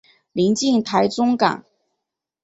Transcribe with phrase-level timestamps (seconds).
[0.31, 1.63] 临近台中港。